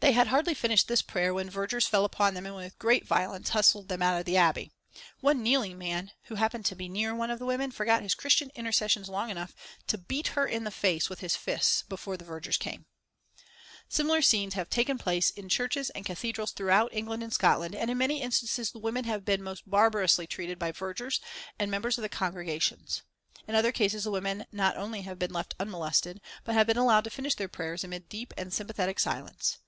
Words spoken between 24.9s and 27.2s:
have been left unmolested, but have been allowed to